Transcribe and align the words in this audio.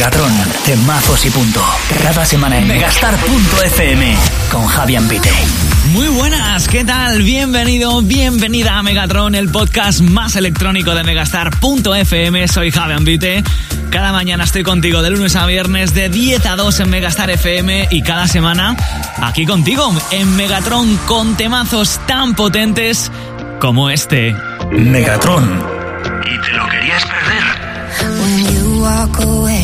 Megatron, 0.00 0.32
temazos 0.64 1.26
y 1.26 1.30
punto. 1.30 1.62
Cada 2.02 2.24
semana 2.24 2.56
en 2.56 2.66
megastar.fm 2.66 4.16
con 4.50 4.66
Javier 4.66 5.02
Pite. 5.02 5.30
Muy 5.92 6.08
buenas, 6.08 6.68
¿qué 6.68 6.86
tal? 6.86 7.22
Bienvenido, 7.22 8.00
bienvenida 8.00 8.78
a 8.78 8.82
Megatron, 8.82 9.34
el 9.34 9.50
podcast 9.50 10.00
más 10.00 10.36
electrónico 10.36 10.94
de 10.94 11.04
megastar.fm. 11.04 12.48
Soy 12.48 12.70
Javier 12.70 13.00
Vite. 13.02 13.44
Cada 13.90 14.10
mañana 14.12 14.44
estoy 14.44 14.62
contigo 14.62 15.02
de 15.02 15.10
lunes 15.10 15.36
a 15.36 15.44
viernes 15.44 15.92
de 15.92 16.08
10 16.08 16.46
a 16.46 16.56
2 16.56 16.80
en 16.80 16.88
Megastar 16.88 17.28
FM 17.28 17.88
y 17.90 18.00
cada 18.00 18.26
semana 18.26 18.76
aquí 19.20 19.44
contigo 19.44 19.94
en 20.12 20.34
Megatron 20.34 20.96
con 21.06 21.36
temazos 21.36 22.00
tan 22.06 22.34
potentes 22.34 23.12
como 23.60 23.90
este. 23.90 24.34
Megatron. 24.72 25.62
¿Y 26.24 26.40
te 26.40 26.52
lo 26.52 26.66
querías 26.70 27.04
perder? 27.04 27.70
When 27.98 28.44
you 28.54 28.80
walk 28.80 29.18
away, 29.20 29.59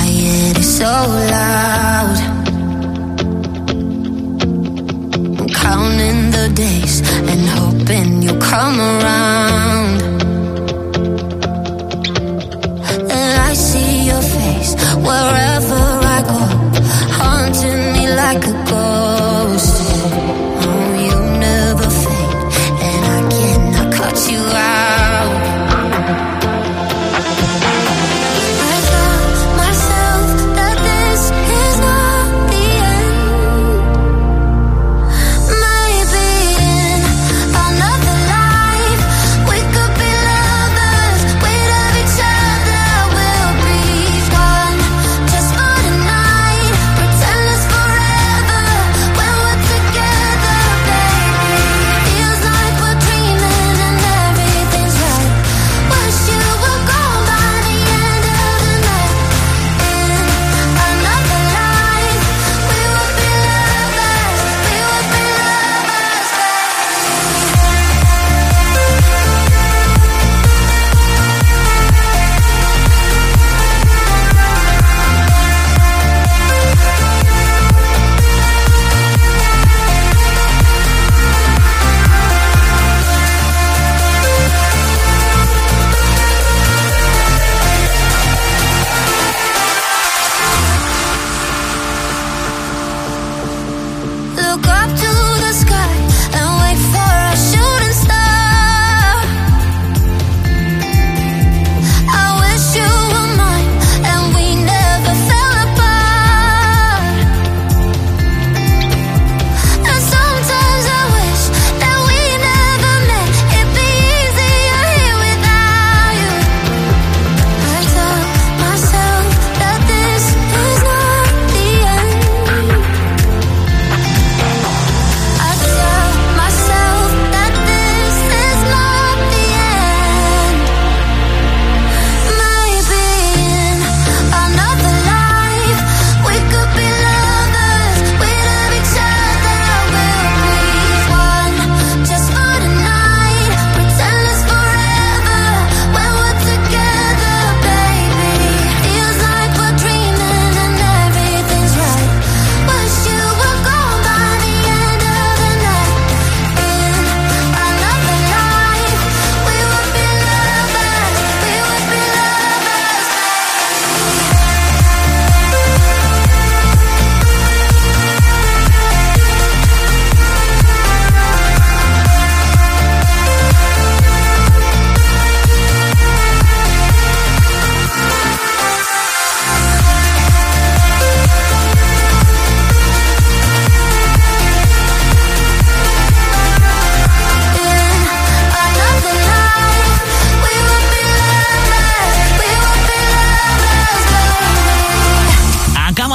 quiet 0.00 0.58
is 0.58 0.78
so 0.78 0.92
loud. 1.34 2.16
I'm 5.38 5.48
counting 5.48 6.20
the 6.36 6.46
days 6.54 6.96
and 7.30 7.42
hoping 7.56 8.22
you'll 8.22 8.40
come 8.40 8.80
around. 8.80 10.02
And 13.16 13.32
I 13.48 13.52
see 13.54 14.06
your 14.10 14.22
face 14.22 14.72
wherever 15.06 15.82
I 16.16 16.18
go, 16.30 16.40
haunting 17.18 17.92
me 17.94 18.04
like 18.22 18.44
a 18.46 18.64
ghost. 18.70 19.09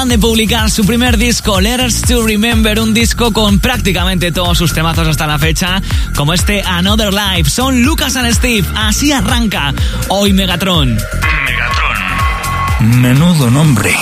Acaban 0.06 0.10
de 0.10 0.20
publicar 0.20 0.70
su 0.70 0.86
primer 0.86 1.18
disco, 1.18 1.60
Letters 1.60 2.02
to 2.02 2.28
Remember, 2.28 2.80
un 2.80 2.94
disco 2.94 3.34
con 3.34 3.60
prácticamente 3.60 4.32
todos 4.32 4.56
sus 4.56 4.72
temazos 4.72 5.08
hasta 5.08 5.26
la 5.26 5.40
fecha, 5.40 5.82
como 6.16 6.34
este 6.34 6.62
Another 6.62 7.12
Life. 7.12 7.50
Son 7.50 7.82
Lucas 7.82 8.16
and 8.16 8.32
Steve, 8.32 8.68
así 8.76 9.12
arranca 9.12 9.74
hoy 10.10 10.32
Megatron. 10.32 10.96
Megatron. 10.96 13.02
Menudo 13.02 13.50
nombre. 13.50 13.96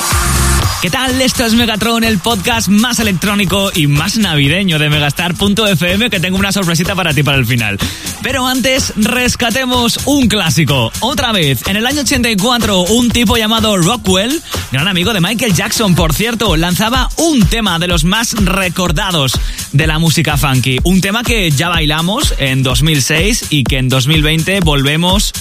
¿Qué 0.83 0.89
tal? 0.89 1.21
Esto 1.21 1.45
es 1.45 1.53
Megatron, 1.53 2.03
el 2.03 2.19
podcast 2.19 2.67
más 2.67 2.99
electrónico 2.99 3.71
y 3.73 3.87
más 3.87 4.17
navideño 4.17 4.77
de 4.79 4.89
Megastar.fm, 4.89 6.09
que 6.09 6.19
tengo 6.19 6.37
una 6.37 6.51
sorpresita 6.51 6.93
para 6.93 7.13
ti 7.13 7.23
para 7.23 7.37
el 7.37 7.45
final. 7.45 7.77
Pero 8.21 8.45
antes, 8.45 8.91
rescatemos 8.97 10.01
un 10.03 10.27
clásico. 10.27 10.91
Otra 10.99 11.31
vez, 11.31 11.65
en 11.67 11.77
el 11.77 11.87
año 11.87 12.01
84, 12.01 12.81
un 12.81 13.09
tipo 13.11 13.37
llamado 13.37 13.77
Rockwell, 13.77 14.41
gran 14.73 14.89
amigo 14.89 15.13
de 15.13 15.21
Michael 15.21 15.53
Jackson, 15.53 15.95
por 15.95 16.13
cierto, 16.13 16.57
lanzaba 16.57 17.07
un 17.15 17.45
tema 17.47 17.79
de 17.79 17.87
los 17.87 18.03
más 18.03 18.33
recordados 18.33 19.39
de 19.71 19.87
la 19.87 19.99
música 19.99 20.35
funky. 20.35 20.79
Un 20.83 20.99
tema 20.99 21.23
que 21.23 21.49
ya 21.49 21.69
bailamos 21.69 22.33
en 22.39 22.61
2006 22.61 23.45
y 23.51 23.63
que 23.63 23.77
en 23.77 23.87
2020 23.87 24.59
volvemos 24.59 25.31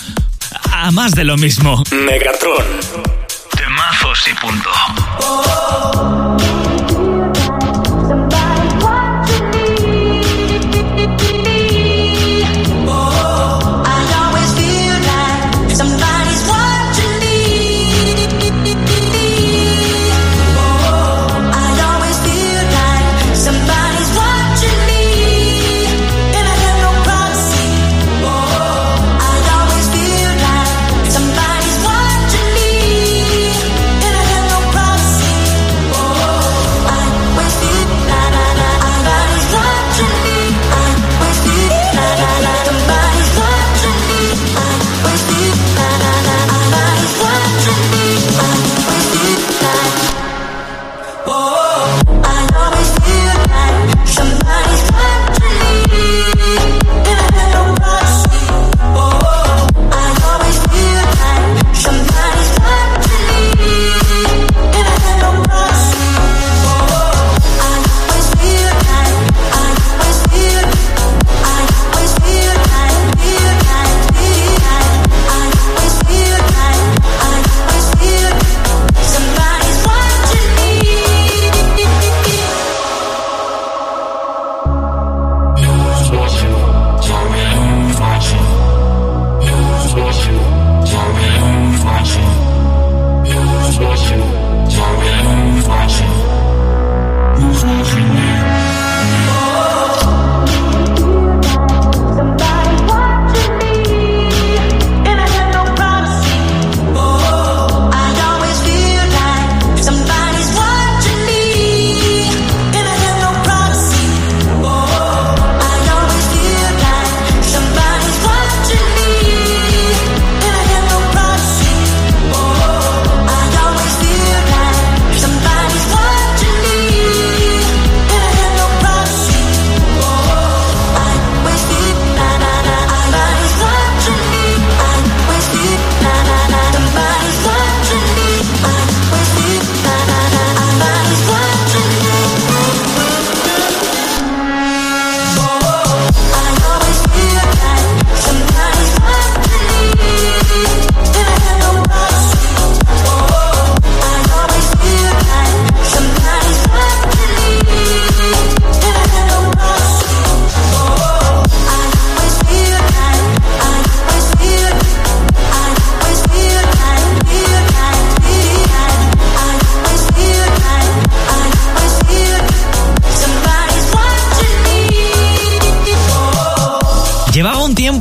a 0.70 0.92
más 0.92 1.16
de 1.16 1.24
lo 1.24 1.36
mismo. 1.36 1.82
Megatron. 1.90 3.11
Y 4.14 4.34
punto. 4.34 4.70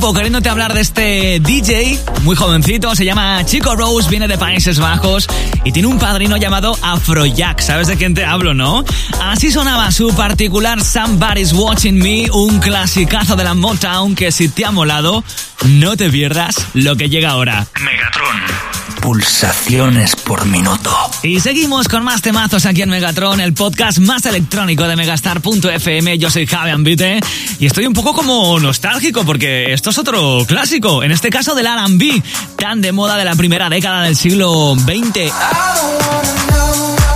Tiempo 0.02 0.14
queriéndote 0.14 0.48
hablar 0.48 0.74
de 0.74 0.80
este 0.80 1.38
DJ, 1.38 1.96
muy 2.22 2.34
jovencito, 2.34 2.92
se 2.96 3.04
llama 3.04 3.44
Chico 3.44 3.76
Rose, 3.76 4.10
viene 4.10 4.26
de 4.26 4.36
Países 4.36 4.80
Bajos 4.80 5.28
y 5.64 5.70
tiene 5.70 5.86
un 5.86 6.00
padrino 6.00 6.36
llamado 6.36 6.76
Afrojack. 6.82 7.60
¿Sabes 7.60 7.86
de 7.86 7.96
quién 7.96 8.12
te 8.12 8.24
hablo, 8.24 8.52
no? 8.52 8.84
Así 9.20 9.52
sonaba 9.52 9.92
su 9.92 10.12
particular 10.12 10.82
Somebody's 10.82 11.52
Watching 11.52 11.98
Me, 11.98 12.28
un 12.32 12.58
clasicazo 12.58 13.36
de 13.36 13.44
la 13.44 13.54
Motown 13.54 14.16
que 14.16 14.32
si 14.32 14.48
te 14.48 14.64
ha 14.64 14.72
molado, 14.72 15.22
no 15.66 15.96
te 15.96 16.10
pierdas 16.10 16.56
lo 16.74 16.96
que 16.96 17.08
llega 17.08 17.30
ahora. 17.30 17.64
Megatron. 17.80 18.81
Pulsaciones 19.02 20.14
por 20.14 20.46
minuto. 20.46 20.96
Y 21.24 21.40
seguimos 21.40 21.88
con 21.88 22.04
más 22.04 22.22
temazos 22.22 22.66
aquí 22.66 22.82
en 22.82 22.88
Megatron, 22.88 23.40
el 23.40 23.52
podcast 23.52 23.98
más 23.98 24.24
electrónico 24.26 24.86
de 24.86 24.94
Megastar.fm. 24.94 26.18
Yo 26.18 26.30
soy 26.30 26.46
Javi 26.46 26.70
Ambite 26.70 27.18
y 27.58 27.66
estoy 27.66 27.86
un 27.86 27.94
poco 27.94 28.14
como 28.14 28.60
nostálgico 28.60 29.24
porque 29.24 29.72
esto 29.72 29.90
es 29.90 29.98
otro 29.98 30.44
clásico, 30.46 31.02
en 31.02 31.10
este 31.10 31.30
caso 31.30 31.56
del 31.56 31.66
R&B, 31.66 32.22
tan 32.56 32.80
de 32.80 32.92
moda 32.92 33.16
de 33.16 33.24
la 33.24 33.34
primera 33.34 33.68
década 33.68 34.02
del 34.02 34.14
siglo 34.14 34.76
XX. 34.76 35.32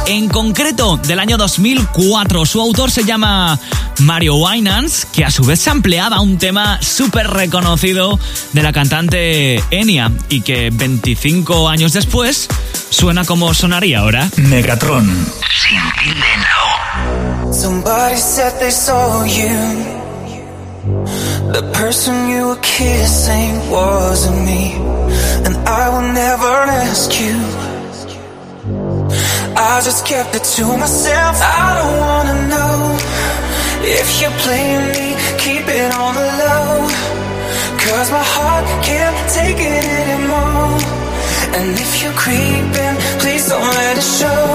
En 0.07 0.29
concreto, 0.29 0.99
del 0.99 1.19
año 1.19 1.37
2004. 1.37 2.47
Su 2.47 2.61
autor 2.61 2.93
se 2.93 3.03
llama 3.03 3.59
Mario 3.99 4.37
Winans, 4.37 5.05
que 5.05 5.25
a 5.25 5.31
su 5.33 5.45
vez 5.45 5.59
se 5.59 5.71
ampliaba 5.71 6.21
un 6.21 6.39
tema 6.39 6.81
súper 6.81 7.27
reconocido 7.29 8.19
de 8.53 8.63
la 8.63 8.73
cantante 8.73 9.63
Enya 9.71 10.13
y 10.29 10.43
que 10.43 10.71
25 10.73 11.69
años 11.69 11.93
después 11.93 12.47
suena 12.89 13.25
como 13.25 13.53
sonaría 13.53 13.99
ahora. 13.99 14.29
Megatron. 14.37 15.07
Sin. 15.51 15.81
Somebody 17.53 18.17
said 18.17 18.53
they 18.61 18.71
saw 18.71 19.25
you. 19.25 19.97
The 21.53 21.63
person 21.73 22.29
you 22.29 22.49
were 22.49 22.61
kissing 22.61 23.71
wasn't 23.71 24.45
me. 24.45 24.75
And 25.45 25.57
I 25.67 25.89
will 25.89 26.13
never 26.13 26.53
ask 26.71 27.11
you. 27.21 27.66
I 29.57 29.81
just 29.85 30.07
kept 30.07 30.35
it 30.35 30.45
to 30.57 30.65
myself. 30.77 31.37
I 31.41 31.69
don't 31.79 31.97
wanna 32.05 32.37
know 32.53 32.77
if 33.99 34.09
you're 34.21 34.39
playing 34.45 34.87
me. 34.97 35.07
Keep 35.45 35.65
it 35.69 35.91
on 35.95 36.15
the 36.15 36.29
low. 36.43 36.89
Cause 37.85 38.11
my 38.11 38.27
heart 38.37 38.67
can't 38.85 39.19
take 39.39 39.59
it 39.59 39.85
anymore. 40.03 40.79
And 41.57 41.69
if 41.85 42.03
you're 42.03 42.19
creeping, 42.25 42.97
please 43.23 43.49
don't 43.49 43.71
let 43.81 43.97
it 43.97 44.09
show. 44.21 44.46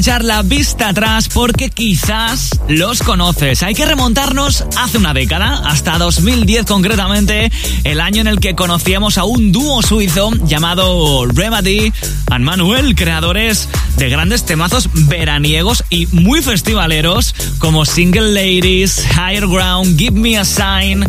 Echar 0.00 0.24
la 0.24 0.40
vista 0.40 0.88
atrás 0.88 1.28
porque 1.28 1.68
quizás 1.68 2.58
los 2.68 3.02
conoces. 3.02 3.62
Hay 3.62 3.74
que 3.74 3.84
remontarnos 3.84 4.64
hace 4.78 4.96
una 4.96 5.12
década, 5.12 5.60
hasta 5.66 5.98
2010 5.98 6.64
concretamente, 6.64 7.52
el 7.84 8.00
año 8.00 8.22
en 8.22 8.26
el 8.26 8.40
que 8.40 8.54
conocíamos 8.54 9.18
a 9.18 9.24
un 9.24 9.52
dúo 9.52 9.82
suizo 9.82 10.30
llamado 10.46 11.26
Remedy 11.26 11.92
and 12.30 12.46
Manuel, 12.46 12.94
creadores 12.94 13.68
de 13.98 14.08
grandes 14.08 14.46
temazos 14.46 14.88
veraniegos 14.90 15.84
y 15.90 16.06
muy 16.06 16.40
festivaleros 16.40 17.34
como 17.58 17.84
Single 17.84 18.32
Ladies, 18.32 19.04
Higher 19.12 19.48
Ground, 19.48 19.98
Give 19.98 20.18
Me 20.18 20.38
a 20.38 20.46
Sign, 20.46 21.04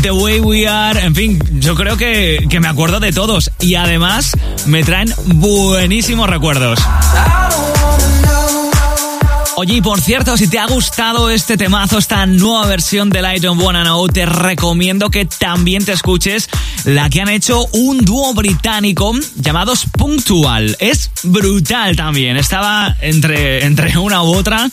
The 0.00 0.12
Way 0.12 0.40
We 0.40 0.66
Are, 0.66 0.98
en 0.98 1.14
fin, 1.14 1.38
yo 1.60 1.74
creo 1.74 1.98
que, 1.98 2.46
que 2.48 2.58
me 2.58 2.68
acuerdo 2.68 3.00
de 3.00 3.12
todos 3.12 3.50
y 3.60 3.74
además 3.74 4.32
me 4.64 4.82
traen 4.82 5.12
buenísimos 5.26 6.30
recuerdos. 6.30 6.78
Oye, 9.60 9.74
y 9.74 9.82
por 9.82 10.00
cierto, 10.00 10.38
si 10.38 10.48
te 10.48 10.58
ha 10.58 10.64
gustado 10.64 11.28
este 11.28 11.58
temazo, 11.58 11.98
esta 11.98 12.24
nueva 12.24 12.64
versión 12.64 13.10
del 13.10 13.26
I 13.26 13.40
Don't 13.40 13.60
Wanna 13.60 13.82
Know, 13.82 14.08
te 14.08 14.24
recomiendo 14.24 15.10
que 15.10 15.26
también 15.26 15.84
te 15.84 15.92
escuches 15.92 16.48
la 16.84 17.10
que 17.10 17.20
han 17.20 17.28
hecho 17.28 17.66
un 17.72 18.02
dúo 18.02 18.32
británico 18.32 19.12
llamados 19.36 19.84
Punctual. 19.92 20.78
Es 20.80 21.10
brutal 21.24 21.94
también. 21.94 22.38
Estaba 22.38 22.96
entre, 23.02 23.66
entre 23.66 23.98
una 23.98 24.22
u 24.22 24.34
otra. 24.34 24.70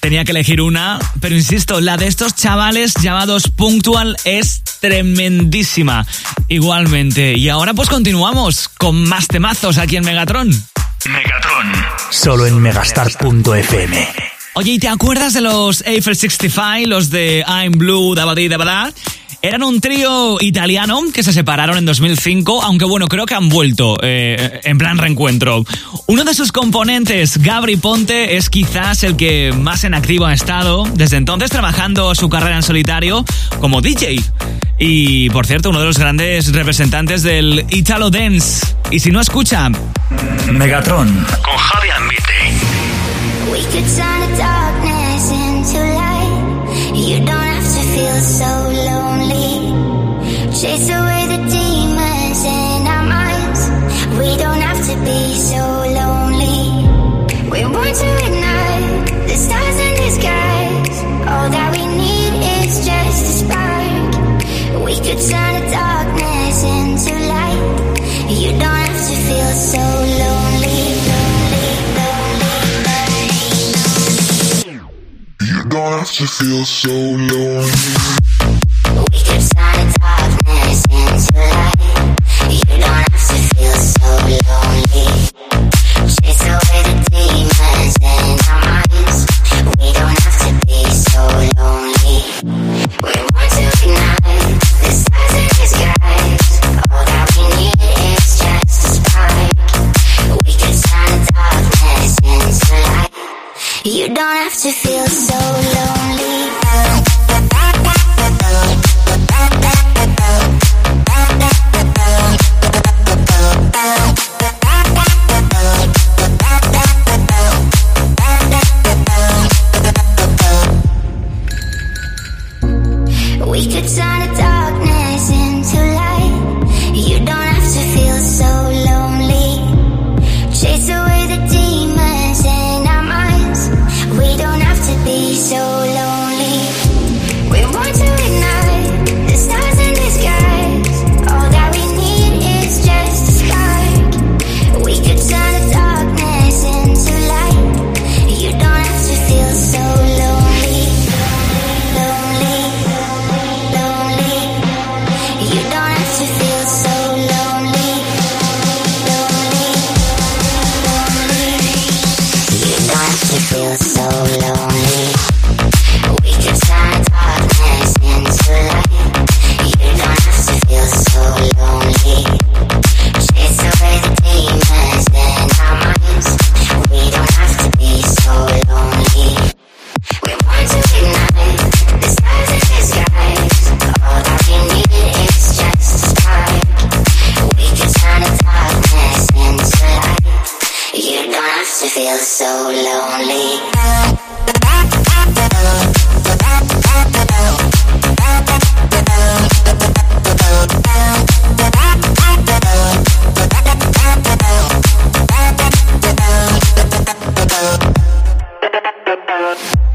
Tenía 0.00 0.24
que 0.24 0.30
elegir 0.30 0.62
una, 0.62 0.98
pero 1.20 1.36
insisto, 1.36 1.82
la 1.82 1.98
de 1.98 2.06
estos 2.06 2.34
chavales 2.34 2.94
llamados 3.02 3.48
Punctual 3.54 4.16
es 4.24 4.62
tremendísima. 4.80 6.06
Igualmente. 6.48 7.36
Y 7.36 7.50
ahora 7.50 7.74
pues 7.74 7.90
continuamos 7.90 8.70
con 8.78 9.04
más 9.04 9.26
temazos 9.28 9.76
aquí 9.76 9.96
en 9.96 10.06
Megatron. 10.06 10.71
Megatron. 11.08 11.72
Solo 12.10 12.46
en 12.46 12.58
megastar.fm. 12.60 14.08
Oye, 14.54 14.72
¿y 14.72 14.78
te 14.78 14.88
acuerdas 14.88 15.32
de 15.32 15.40
los 15.40 15.82
Eiffel 15.86 16.14
65, 16.14 16.88
los 16.88 17.10
de 17.10 17.44
I'm 17.46 17.72
Blue, 17.72 18.14
Dabadi, 18.14 18.48
Dabada? 18.48 18.92
Eran 19.44 19.64
un 19.64 19.80
trío 19.80 20.36
italiano 20.40 21.00
que 21.12 21.24
se 21.24 21.32
separaron 21.32 21.76
en 21.76 21.84
2005, 21.84 22.62
aunque 22.62 22.84
bueno, 22.84 23.08
creo 23.08 23.26
que 23.26 23.34
han 23.34 23.48
vuelto 23.48 23.98
eh, 24.00 24.60
en 24.62 24.78
plan 24.78 24.98
reencuentro. 24.98 25.64
Uno 26.06 26.22
de 26.22 26.32
sus 26.32 26.52
componentes, 26.52 27.38
Gabri 27.38 27.76
Ponte, 27.76 28.36
es 28.36 28.48
quizás 28.48 29.02
el 29.02 29.16
que 29.16 29.52
más 29.52 29.82
en 29.82 29.94
activo 29.94 30.26
ha 30.26 30.32
estado, 30.32 30.84
desde 30.94 31.16
entonces 31.16 31.50
trabajando 31.50 32.14
su 32.14 32.28
carrera 32.28 32.54
en 32.54 32.62
solitario 32.62 33.24
como 33.58 33.80
DJ. 33.80 34.20
Y 34.78 35.28
por 35.30 35.44
cierto, 35.44 35.70
uno 35.70 35.80
de 35.80 35.86
los 35.86 35.98
grandes 35.98 36.52
representantes 36.52 37.24
del 37.24 37.66
Italo 37.70 38.10
Dance. 38.10 38.64
Y 38.92 39.00
si 39.00 39.10
no 39.10 39.20
escucha, 39.20 39.68
Megatron. 40.52 41.08
Con 41.42 41.56
Javi 41.56 41.88
Ambite. 41.90 42.32
Chase 50.62 50.90
away 50.90 51.26
the 51.26 51.42
demons 51.50 52.44
in 52.44 52.86
our 52.86 53.02
minds. 53.02 53.62
We 54.16 54.36
don't 54.36 54.62
have 54.62 54.78
to 54.90 54.94
be 55.02 55.34
so 55.34 55.58
lonely. 55.58 56.86
We 57.50 57.64
want 57.66 57.96
to 57.98 58.08
ignite 58.26 59.10
the 59.26 59.34
stars 59.34 59.78
in. 59.80 60.94
All 61.26 61.50
that 61.50 61.68
we 61.74 61.82
need 61.98 62.34
is 62.62 62.86
just 62.86 63.22
a 63.26 63.34
spark. 63.42 64.14
We 64.86 64.94
could 65.02 65.18
turn 65.26 65.52
the 65.58 65.66
darkness 65.74 66.62
into 66.62 67.10
light. 67.26 67.66
You 68.30 68.54
don't 68.54 68.78
have 68.86 69.02
to 69.10 69.16
feel 69.26 69.52
so 69.66 69.82
lonely. 70.22 70.78
lonely, 71.10 71.66
lonely, 71.98 72.54
lonely 72.86 73.34
you 75.42 75.58
don't 75.68 75.98
have 75.98 76.12
to 76.12 76.26
feel 76.28 76.62
so 76.64 76.94
lonely. 77.34 78.12
You 103.84 104.06
don't 104.06 104.16
have 104.16 104.54
to 104.58 104.70
feel 104.70 105.06
so 105.06 105.34
lonely. 105.34 105.92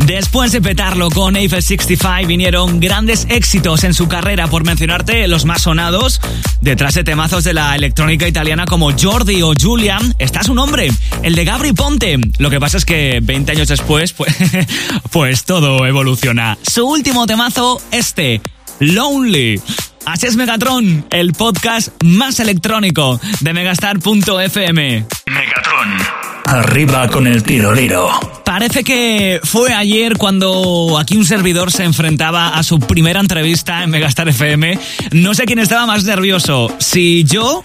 Después 0.07 0.53
de 0.53 0.61
petarlo 0.61 1.09
con 1.09 1.35
Eiffel 1.35 1.61
65 1.61 2.27
vinieron 2.27 2.79
grandes 2.79 3.27
éxitos 3.29 3.83
en 3.83 3.93
su 3.93 4.07
carrera, 4.07 4.47
por 4.47 4.63
mencionarte 4.63 5.27
los 5.27 5.43
más 5.43 5.63
sonados. 5.63 6.21
Detrás 6.61 6.93
de 6.93 7.03
temazos 7.03 7.43
de 7.43 7.53
la 7.53 7.75
electrónica 7.75 8.25
italiana 8.25 8.63
como 8.65 8.93
Jordi 8.97 9.41
o 9.41 9.51
Julian, 9.59 10.15
está 10.17 10.43
su 10.43 10.53
nombre, 10.53 10.89
el 11.23 11.35
de 11.35 11.43
Gabri 11.43 11.73
Ponte. 11.73 12.17
Lo 12.37 12.49
que 12.49 12.57
pasa 12.57 12.77
es 12.77 12.85
que 12.85 13.19
20 13.21 13.51
años 13.51 13.67
después, 13.67 14.13
pues, 14.13 14.33
pues 15.11 15.43
todo 15.43 15.85
evoluciona. 15.85 16.57
Su 16.65 16.87
último 16.87 17.27
temazo, 17.27 17.81
este, 17.91 18.41
Lonely. 18.79 19.59
Así 20.05 20.27
es 20.27 20.37
Megatron, 20.37 21.05
el 21.09 21.33
podcast 21.33 21.89
más 22.01 22.39
electrónico 22.39 23.19
de 23.41 23.53
megastar.fm. 23.53 25.05
Megatron. 25.25 26.16
Arriba 26.47 27.09
con 27.09 27.27
el 27.27 27.43
tiroliro. 27.43 28.09
Parece 28.45 28.85
que 28.85 29.41
fue 29.43 29.73
ayer 29.73 30.17
cuando 30.17 30.97
aquí 30.97 31.17
un 31.17 31.25
servidor 31.25 31.73
se 31.73 31.83
enfrentaba 31.83 32.47
a 32.57 32.63
su 32.63 32.79
primera 32.79 33.19
entrevista 33.19 33.83
en 33.83 33.89
Megastar 33.89 34.29
FM. 34.29 34.79
No 35.11 35.33
sé 35.33 35.43
quién 35.43 35.59
estaba 35.59 35.85
más 35.85 36.05
nervioso, 36.05 36.73
si 36.79 37.25
yo 37.25 37.61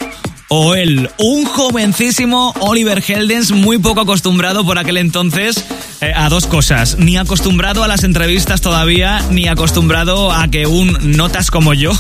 o 0.49 0.75
él. 0.75 1.09
Un 1.19 1.45
jovencísimo 1.45 2.55
Oliver 2.59 3.05
Heldens, 3.07 3.53
muy 3.53 3.79
poco 3.79 4.01
acostumbrado 4.01 4.67
por 4.67 4.81
aquel 4.81 4.97
entonces 4.97 5.65
eh, 6.01 6.13
a 6.15 6.29
dos 6.29 6.49
cosas. 6.49 6.99
Ni 6.99 7.17
acostumbrado 7.17 7.85
a 7.85 7.89
las 7.89 8.03
entrevistas 8.03 8.63
todavía, 8.63 9.25
ni 9.31 9.47
acostumbrado 9.47 10.33
a 10.33 10.49
que 10.49 10.67
un 10.67 11.17
notas 11.17 11.53
como 11.53 11.73
yo 11.73 11.93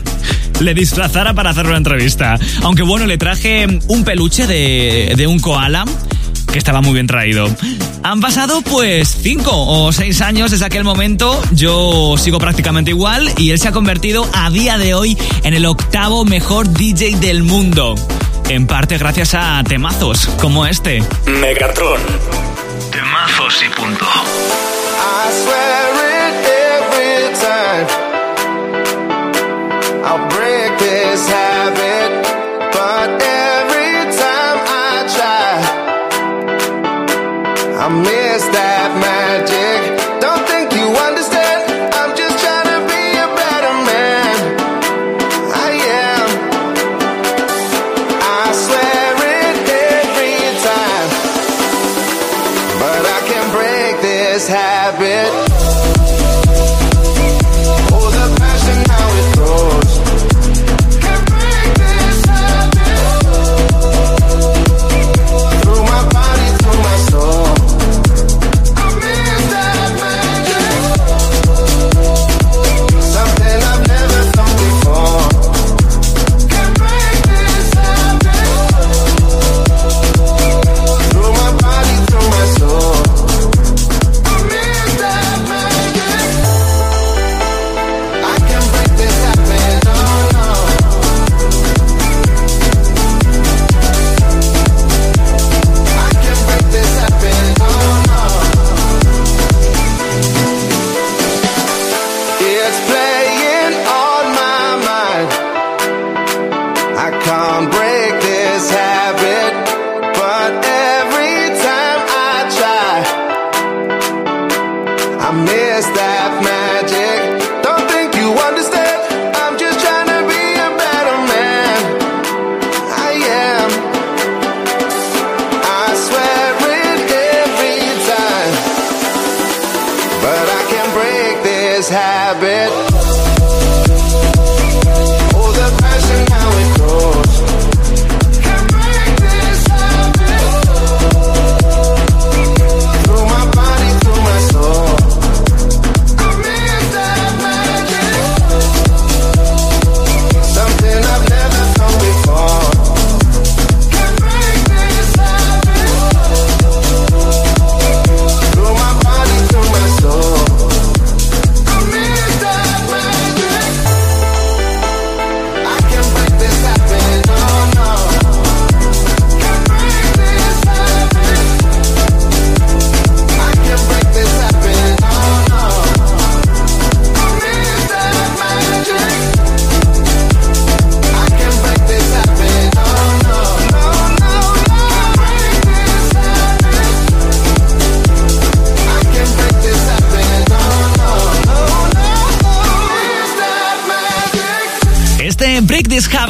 le 0.60 0.74
disfrazara 0.74 1.34
para 1.34 1.50
hacer 1.50 1.66
una 1.66 1.76
entrevista. 1.76 2.38
Aunque 2.62 2.84
bueno, 2.84 3.06
le 3.06 3.18
traje 3.18 3.66
un 3.88 4.04
peluche 4.04 4.46
de, 4.46 5.14
de 5.16 5.26
un 5.26 5.40
koala 5.40 5.84
que 6.52 6.58
estaba 6.58 6.80
muy 6.80 6.94
bien 6.94 7.06
traído. 7.06 7.48
Han 8.02 8.20
pasado 8.20 8.62
pues 8.62 9.18
cinco 9.22 9.50
o 9.52 9.92
seis 9.92 10.20
años 10.20 10.50
desde 10.50 10.64
aquel 10.64 10.84
momento, 10.84 11.40
yo 11.52 12.14
sigo 12.18 12.38
prácticamente 12.38 12.90
igual 12.90 13.30
y 13.36 13.50
él 13.50 13.58
se 13.58 13.68
ha 13.68 13.72
convertido 13.72 14.26
a 14.32 14.50
día 14.50 14.78
de 14.78 14.94
hoy 14.94 15.16
en 15.44 15.54
el 15.54 15.66
octavo 15.66 16.24
mejor 16.24 16.68
DJ 16.72 17.16
del 17.16 17.42
mundo. 17.42 17.94
En 18.48 18.66
parte 18.66 18.98
gracias 18.98 19.34
a 19.34 19.62
temazos 19.64 20.26
como 20.40 20.66
este. 20.66 21.02
Megatron. 21.26 22.00
Temazos 22.90 23.62
y 23.64 23.68
punto. 23.80 24.04
I 24.04 25.30
swear 25.44 25.94
it 26.08 26.34
every 26.82 27.32
time. 27.38 27.86
I'll 30.04 30.28
break 30.28 30.78
this 30.78 31.28
habit, 31.30 31.89
I 37.82 37.88
miss 37.88 38.42
that 38.52 38.90
magic. 39.00 39.80
Don't 40.20 40.44
think 40.46 40.68
you 40.76 40.84
understand. 40.84 41.64
I'm 41.96 42.12
just 42.14 42.36
trying 42.44 42.68
to 42.76 42.80
be 42.92 43.04
a 43.16 43.28
better 43.40 43.74
man. 43.88 44.36
I 45.48 45.70
am. 46.04 46.28
I 48.20 48.44
swear 48.64 49.16
it 49.32 49.56
every 49.96 50.40
time, 50.68 51.08
but 52.84 53.02
I 53.16 53.20
can 53.32 53.46
break 53.56 53.92
this 54.02 54.46
habit. 54.46 55.99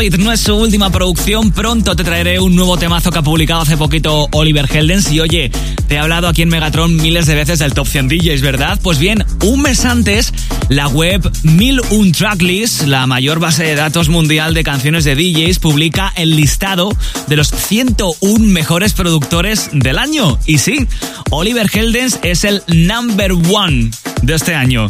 No 0.01 0.33
es 0.33 0.41
su 0.41 0.55
última 0.55 0.89
producción. 0.89 1.53
Pronto 1.53 1.95
te 1.95 2.05
traeré 2.05 2.41
un 2.41 2.57
nuevo 2.57 2.79
temazo 2.79 3.11
que 3.11 3.19
ha 3.19 3.23
publicado 3.23 3.61
hace 3.61 3.77
poquito 3.77 4.29
Oliver 4.33 4.67
Heldens. 4.75 5.13
Y 5.13 5.21
oye, 5.21 5.53
te 5.89 5.97
he 5.97 5.99
hablado 5.99 6.27
aquí 6.27 6.41
en 6.41 6.49
Megatron 6.49 6.97
miles 6.97 7.27
de 7.27 7.35
veces 7.35 7.59
del 7.59 7.75
Top 7.75 7.87
100 7.87 8.09
DJs, 8.09 8.41
¿verdad? 8.41 8.81
Pues 8.83 8.99
bien, 8.99 9.27
un 9.45 9.61
mes 9.61 9.85
antes, 9.85 10.33
la 10.71 10.89
web 10.89 11.31
1001 11.43 12.13
Tracklist, 12.13 12.87
la 12.87 13.07
mayor 13.07 13.41
base 13.41 13.63
de 13.65 13.75
datos 13.75 14.09
mundial 14.09 14.55
de 14.55 14.65
canciones 14.65 15.05
de 15.05 15.17
DJs, 15.17 15.59
publica 15.59 16.11
el 16.17 16.35
listado 16.35 16.97
de 17.27 17.37
los 17.37 17.49
101 17.49 18.39
mejores 18.39 18.95
productores 18.95 19.69
del 19.71 19.99
año. 19.99 20.39
Y 20.47 20.59
sí, 20.59 20.87
Oliver 21.29 21.69
Heldens 21.71 22.19
es 22.23 22.45
el 22.45 22.63
number 22.69 23.33
one 23.33 23.91
de 24.23 24.35
este 24.35 24.55
año. 24.55 24.89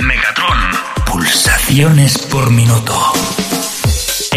Megatron. 0.00 0.58
Pulsaciones 1.06 2.18
por 2.18 2.50
minuto. 2.50 2.94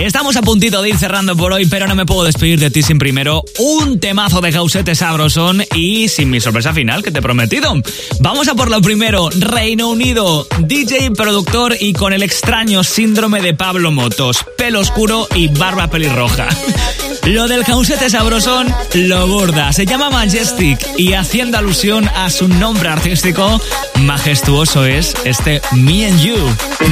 Estamos 0.01 0.35
a 0.35 0.41
puntito 0.41 0.81
de 0.81 0.89
ir 0.89 0.97
cerrando 0.97 1.37
por 1.37 1.53
hoy, 1.53 1.67
pero 1.67 1.87
no 1.87 1.93
me 1.93 2.07
puedo 2.07 2.23
despedir 2.23 2.59
de 2.59 2.71
ti 2.71 2.81
sin 2.81 2.97
primero 2.97 3.43
un 3.59 3.99
temazo 3.99 4.41
de 4.41 4.51
causete 4.51 4.95
sabrosón 4.95 5.63
y 5.75 6.07
sin 6.07 6.31
mi 6.31 6.41
sorpresa 6.41 6.73
final 6.73 7.03
que 7.03 7.11
te 7.11 7.19
he 7.19 7.21
prometido. 7.21 7.71
Vamos 8.19 8.47
a 8.47 8.55
por 8.55 8.71
lo 8.71 8.81
primero, 8.81 9.29
Reino 9.29 9.89
Unido, 9.89 10.47
DJ, 10.57 11.11
productor 11.11 11.75
y 11.79 11.93
con 11.93 12.13
el 12.13 12.23
extraño 12.23 12.83
síndrome 12.83 13.43
de 13.43 13.53
Pablo 13.53 13.91
Motos, 13.91 14.43
pelo 14.57 14.79
oscuro 14.79 15.27
y 15.35 15.49
barba 15.49 15.87
pelirroja. 15.87 16.49
Lo 17.25 17.47
del 17.47 17.63
causete 17.63 18.09
sabrosón 18.09 18.73
lo 18.95 19.27
borda, 19.27 19.71
se 19.71 19.85
llama 19.85 20.09
Majestic 20.09 20.79
y 20.97 21.13
haciendo 21.13 21.59
alusión 21.59 22.09
a 22.15 22.31
su 22.31 22.47
nombre 22.47 22.89
artístico, 22.89 23.61
majestuoso 23.99 24.85
es 24.85 25.13
este 25.23 25.61
Me 25.73 26.07
and 26.07 26.19
You. 26.19 26.37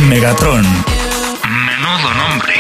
Megatron. 0.08 0.68
Menudo 1.90 2.14
nombre. 2.14 2.54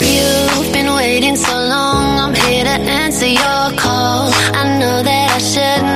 You've 0.00 0.72
been 0.72 0.94
waiting 0.94 1.34
so 1.34 1.52
long, 1.52 2.20
I'm 2.20 2.32
here 2.32 2.62
to 2.62 2.78
answer 3.02 3.26
your 3.26 3.64
call. 3.76 4.30
I 4.54 4.78
know 4.78 5.02
that 5.02 5.30
I 5.32 5.38
shouldn't 5.38 5.91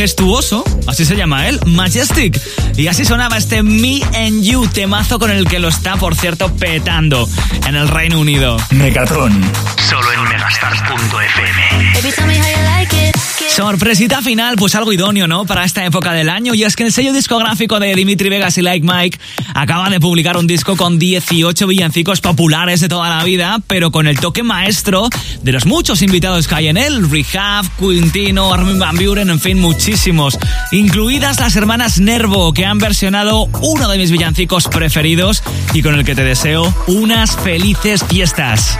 majestuoso, 0.00 0.64
así 0.86 1.04
se 1.04 1.14
llama 1.14 1.46
él, 1.46 1.60
Majestic. 1.66 2.40
Y 2.80 2.88
así 2.88 3.04
sonaba 3.04 3.36
este 3.36 3.62
Me 3.62 4.00
and 4.14 4.42
You, 4.42 4.66
temazo 4.66 5.18
con 5.18 5.30
el 5.30 5.46
que 5.46 5.58
lo 5.58 5.68
está, 5.68 5.96
por 5.96 6.14
cierto, 6.14 6.50
petando 6.56 7.28
en 7.66 7.76
el 7.76 7.88
Reino 7.88 8.18
Unido. 8.18 8.56
Megatron. 8.70 9.38
Solo 9.76 10.10
en 10.14 10.22
megastar.fm. 10.22 11.92
Baby, 11.94 12.12
tell 12.14 12.26
me 12.26 12.38
how 12.38 12.46
you 12.46 12.62
like 12.64 13.08
it. 13.08 13.20
Sorpresita 13.50 14.22
final, 14.22 14.54
pues 14.56 14.76
algo 14.76 14.92
idóneo, 14.92 15.26
¿no? 15.26 15.44
Para 15.44 15.64
esta 15.64 15.84
época 15.84 16.12
del 16.12 16.28
año. 16.28 16.54
Y 16.54 16.62
es 16.62 16.76
que 16.76 16.84
el 16.84 16.92
sello 16.92 17.12
discográfico 17.12 17.80
de 17.80 17.94
Dimitri 17.96 18.28
Vegas 18.28 18.56
y 18.58 18.62
Like 18.62 18.86
Mike 18.86 19.18
acaba 19.54 19.90
de 19.90 19.98
publicar 19.98 20.36
un 20.36 20.46
disco 20.46 20.76
con 20.76 21.00
18 21.00 21.66
villancicos 21.66 22.20
populares 22.20 22.80
de 22.80 22.88
toda 22.88 23.08
la 23.08 23.24
vida, 23.24 23.58
pero 23.66 23.90
con 23.90 24.06
el 24.06 24.20
toque 24.20 24.44
maestro 24.44 25.08
de 25.42 25.52
los 25.52 25.66
muchos 25.66 26.00
invitados 26.00 26.46
que 26.46 26.54
hay 26.54 26.68
en 26.68 26.76
él. 26.76 27.10
Rehab, 27.10 27.66
Quintino, 27.76 28.54
Armin 28.54 28.78
Van 28.78 28.96
Buren, 28.96 29.30
en 29.30 29.40
fin, 29.40 29.58
muchísimos. 29.60 30.38
Incluidas 30.70 31.40
las 31.40 31.56
hermanas 31.56 31.98
Nervo, 31.98 32.52
que 32.52 32.64
han 32.64 32.69
versionado 32.78 33.48
uno 33.60 33.88
de 33.88 33.98
mis 33.98 34.10
villancicos 34.10 34.68
preferidos 34.68 35.42
y 35.72 35.82
con 35.82 35.94
el 35.94 36.04
que 36.04 36.14
te 36.14 36.22
deseo 36.22 36.72
unas 36.86 37.36
felices 37.36 38.04
fiestas. 38.04 38.78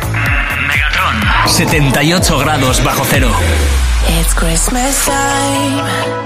Megatron. 0.68 1.16
78 1.46 2.38
grados 2.38 2.82
bajo 2.84 3.04
cero. 3.10 3.30
It's 4.20 4.34
Christmas 4.34 5.04
time. 5.04 6.20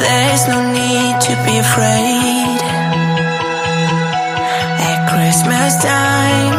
There's 0.00 0.48
no 0.48 0.72
need 0.72 1.20
to 1.20 1.32
be 1.46 1.58
afraid. 1.58 2.60
At 4.78 5.08
Christmas 5.10 5.76
time, 5.82 6.58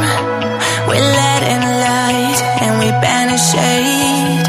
we 0.90 0.98
let 0.98 1.44
in 1.44 1.62
light 1.62 2.42
and 2.62 2.80
we 2.80 2.90
banish 3.02 3.52
shade. 3.52 4.47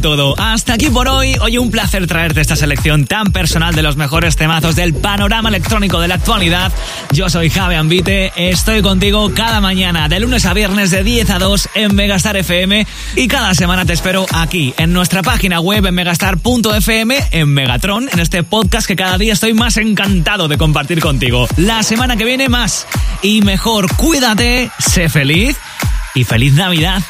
Todo. 0.00 0.34
Hasta 0.38 0.74
aquí 0.74 0.90
por 0.90 1.08
hoy. 1.08 1.36
Hoy 1.40 1.56
un 1.56 1.70
placer 1.70 2.06
traerte 2.06 2.40
esta 2.40 2.56
selección 2.56 3.06
tan 3.06 3.32
personal 3.32 3.74
de 3.74 3.82
los 3.82 3.96
mejores 3.96 4.34
temazos 4.34 4.74
del 4.74 4.92
panorama 4.92 5.48
electrónico 5.48 6.00
de 6.00 6.08
la 6.08 6.16
actualidad. 6.16 6.72
Yo 7.12 7.28
soy 7.28 7.48
Javi 7.48 7.76
Ambite. 7.76 8.32
Estoy 8.36 8.82
contigo 8.82 9.32
cada 9.34 9.60
mañana, 9.60 10.08
de 10.08 10.18
lunes 10.20 10.46
a 10.46 10.54
viernes, 10.54 10.90
de 10.90 11.04
10 11.04 11.30
a 11.30 11.38
2 11.38 11.68
en 11.74 11.94
Megastar 11.94 12.36
FM. 12.36 12.86
Y 13.14 13.28
cada 13.28 13.54
semana 13.54 13.84
te 13.84 13.92
espero 13.92 14.26
aquí, 14.32 14.74
en 14.78 14.92
nuestra 14.92 15.22
página 15.22 15.60
web 15.60 15.86
en 15.86 15.94
megastar.fm, 15.94 17.16
en 17.30 17.48
Megatron, 17.48 18.08
en 18.12 18.18
este 18.18 18.42
podcast 18.42 18.86
que 18.86 18.96
cada 18.96 19.16
día 19.16 19.32
estoy 19.32 19.54
más 19.54 19.76
encantado 19.76 20.48
de 20.48 20.58
compartir 20.58 21.00
contigo. 21.00 21.46
La 21.56 21.82
semana 21.82 22.16
que 22.16 22.24
viene 22.24 22.48
más 22.48 22.86
y 23.22 23.42
mejor. 23.42 23.94
Cuídate, 23.96 24.70
sé 24.78 25.08
feliz 25.08 25.56
y 26.14 26.24
feliz 26.24 26.52
Navidad. 26.54 27.02